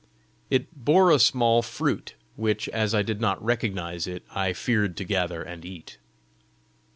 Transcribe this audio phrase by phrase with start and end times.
[0.49, 5.03] It bore a small fruit, which, as I did not recognise it, I feared to
[5.03, 5.99] gather and eat.